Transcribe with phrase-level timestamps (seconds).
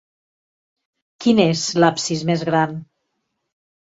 [1.25, 2.73] Quin és l'absis més gran?